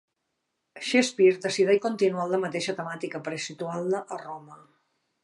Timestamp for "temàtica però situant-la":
2.79-4.01